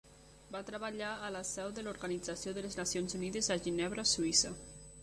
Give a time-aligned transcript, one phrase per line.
[0.53, 4.57] Va treballar a la seu de l'Organització de les Nacions Unides en Ginebra, Suïssa.